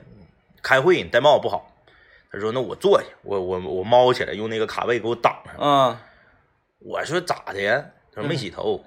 [0.64, 1.68] 开会你戴帽子不好。
[2.32, 5.56] 他说那我坐下，我我我猫起来，用那个卡位给我挡上。
[5.60, 5.98] 嗯
[6.80, 7.86] 我说咋的呀？
[8.16, 8.84] 他说没洗头。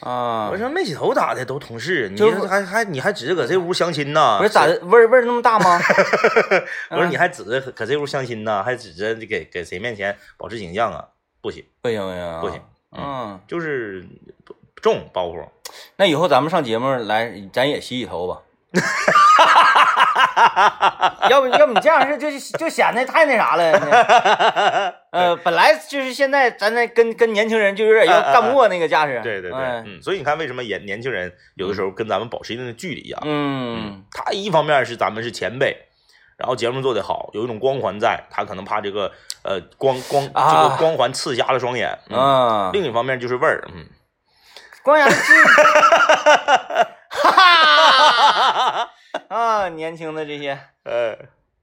[0.00, 1.44] 啊，我说没洗头咋的？
[1.44, 4.38] 都同事，你还还你还指着搁这屋相亲呢？
[4.38, 5.78] 不是咋的，味儿味儿那么大吗？
[6.90, 11.04] 我说你还指着搁这屋相亲呢，还指着给给谁面前保持形象啊？
[11.42, 12.62] 不行，不行不行不行，
[12.96, 14.06] 嗯，就是
[14.82, 15.46] 重包袱。
[15.96, 18.40] 那以后咱们上节目来，咱也洗洗头吧。
[21.28, 24.94] 要不要不你这样式就就显得太那啥了。
[25.12, 29.20] 呃，本来就是现在咱那跟跟年轻人就有点要 干不过那个架势。
[29.22, 33.22] 对对对，所以你看为什么年年轻人有的时候跟咱们保持一定的距离啊？
[33.24, 35.76] 嗯他一方面是咱们是前辈，
[36.36, 39.10] 然后节目做得好，有一种光环在，他可能怕这个
[39.42, 41.98] 呃光光这啊个光环刺瞎了双眼。
[42.08, 43.84] 嗯，啊，另一方面就是味儿，嗯，
[44.82, 45.32] 光阳是，
[47.08, 48.90] 哈哈
[49.30, 51.16] 啊，年轻的这些，呃，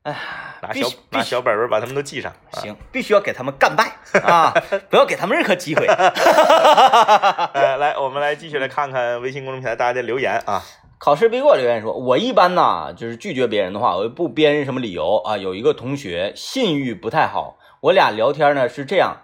[0.03, 0.15] 哎，
[0.61, 2.31] 拿小拿小本本把他们都记上。
[2.31, 3.91] 啊行，必须要给他们干败
[4.23, 4.53] 啊！
[4.89, 5.85] 不要给他们任何机会。
[7.53, 10.63] 呃，来，我们来继续来看看微信公众平台大家的留言啊。
[10.97, 15.35] 考试必过留言说，我一般呢就是拒绝别人的话，我就不编什么理由啊。
[15.35, 19.23] 有一个同学信誉不太好，我俩聊天呢是这样，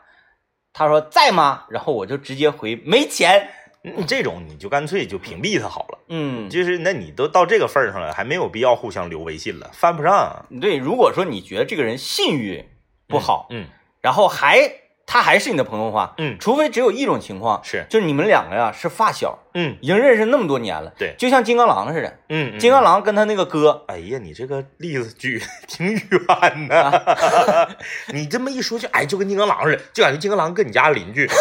[0.73, 1.63] 他说在吗？
[1.69, 3.47] 然后我就直接回没钱。
[3.83, 5.99] 你这种你就干脆就屏蔽他好了。
[6.09, 10.45] 嗯，就是那你都到这个份儿上了，还没有必要互相留微信了，犯不上。
[10.61, 12.65] 对，如果说你觉得这个人信誉
[13.07, 13.67] 不好，嗯
[14.01, 14.71] 然后还
[15.05, 22.83] 他还是你的朋友的话，嗯除非只有一种情况，是就是你们两个呀是发小，嗯已经认识那么多年了，对就像金刚狼似的，嗯，嗯金刚。
[22.83, 27.69] 狼跟他那个哥，哎呀，你这个例子举得挺远呐、
[28.13, 31.27] 你这么一说就，哎，就跟金刚狼似的，就感觉金刚狼跟你家邻居。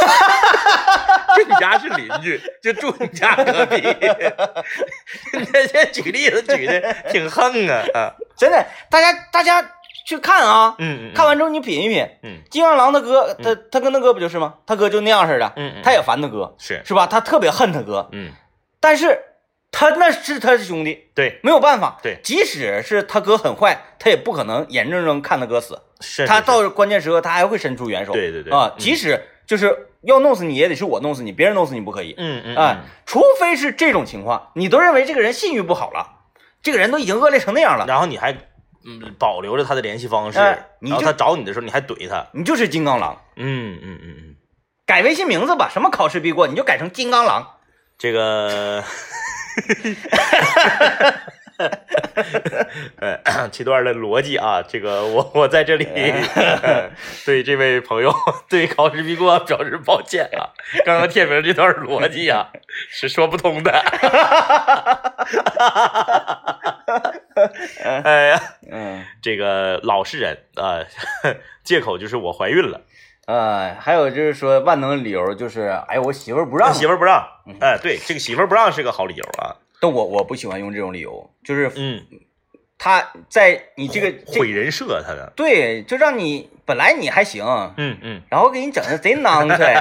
[1.44, 3.76] 你家是邻居， 就住你家隔壁。
[5.38, 8.14] 你这这举例子举的挺横啊啊！
[8.36, 9.62] 真的，大家大家
[10.06, 12.06] 去看啊，嗯嗯，看完之后你品一品。
[12.22, 14.54] 嗯金刚狼他哥，他他跟他哥不就是吗？
[14.66, 17.06] 他哥就那样似的，嗯嗯他也烦他哥，是是吧？
[17.06, 18.30] 他特别恨他哥，嗯
[18.80, 19.18] 但是
[19.70, 21.98] 他那是他是兄弟，对没有办法。
[22.02, 25.80] 对即使是他哥很坏，他也不可能眼睁睁看他哥死。
[26.00, 28.12] 他是是到关键时刻他还会伸出援手。
[28.12, 32.14] 对对对啊，嗯即使就是要弄死你也得是我弄死你，别人弄死你不可以。
[32.18, 36.20] 嗯嗯哎，除非是这种情况，你都认为这个人信誉不好了，
[36.62, 38.32] 这个人都已经恶劣成那样了，然后你还
[38.84, 43.20] 嗯保留着他的联系方式，哎你然后他找你的时候你还怼他，你就是金刚狼。
[43.36, 44.36] 嗯嗯嗯嗯，
[44.84, 47.46] 改微信名字吧，什么考试必过，你就改成金刚狼。
[47.98, 48.82] 这个。
[52.96, 56.90] 呃，这段的逻辑啊，这个我我在这里、呃
[57.24, 58.12] 对这位朋友
[58.48, 60.50] 对考试必过表示抱歉啊，
[60.84, 62.48] 刚刚天明这段逻辑啊
[62.90, 63.72] 是说不通的。
[68.04, 68.40] 哎呀，
[68.70, 70.84] 嗯，这个老实人啊、
[71.24, 71.34] 呃
[71.64, 72.80] 借口就是我怀孕了，
[73.26, 77.24] 呃，还有就是说万能的理由就是，哎，我媳妇儿不让，媳妇儿不让。
[77.60, 79.54] 哎，对，这个媳妇儿不让是个好理由啊。
[79.82, 82.00] 但我我不喜欢用这种理由，就是嗯，
[82.78, 85.32] 他在你这个毁人设他的。
[85.34, 87.44] 对，就让你本来你还行，
[87.76, 89.74] 嗯嗯然后给你整的贼囊 脆。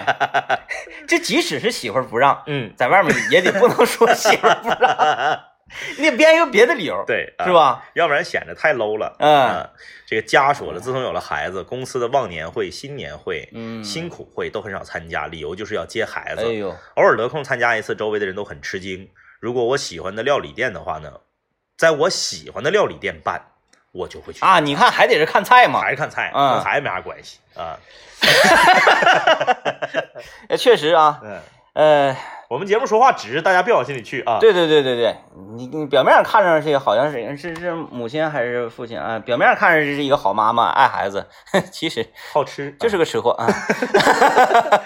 [1.07, 5.39] 这即使是媳妇不让，嗯，在外面也得不能说媳妇不让，
[5.99, 7.53] 你得编一个别的理由，对，啊是？
[7.53, 7.85] 吧？
[7.93, 9.15] 要不然显得太 low 了。
[9.19, 9.69] 嗯啊，
[10.07, 16.41] 这个家说了，自从有了孩子，公司的忘年会、新年会、嗯，辛苦会都很少参加，理由就是要接孩子。
[16.43, 19.07] 哎呦，偶尔得空参加一次，周围的人都很吃惊。
[19.41, 21.11] 如果我喜欢的料理店的话呢，
[21.75, 23.41] 在我喜欢的料理店办，
[23.91, 27.77] 我就会去啊，你看还得是看菜嘛，还是看菜，嗯跟孩子没啥关系啊。
[30.47, 31.41] 呃确实啊，嗯，
[31.73, 32.15] 呃，
[32.49, 35.15] 我们节目说话直，大家别往心里去啊。，对对对对对，
[35.55, 39.17] 你你表面上看上去好像是是是母亲还是父亲啊？
[39.25, 41.27] 表面上看上去是一个好妈妈，爱孩子，
[41.73, 43.47] 其实好吃就是个吃货啊。